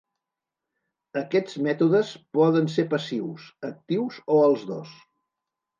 [1.21, 5.01] Aquests mètodes poden ser passius, actius, o els dos.